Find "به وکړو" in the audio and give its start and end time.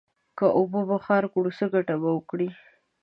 2.01-2.49